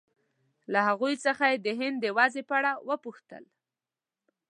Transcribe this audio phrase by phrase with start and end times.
[0.71, 3.43] له هغوی څخه یې د هند د وضعې په اړه وپوښتل.